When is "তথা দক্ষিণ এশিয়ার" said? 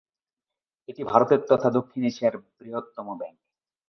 1.49-2.35